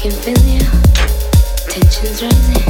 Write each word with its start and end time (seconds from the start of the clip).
can 0.00 0.10
feel 0.12 0.38
you. 0.46 0.60
Tensions 1.68 2.22
rising. 2.22 2.69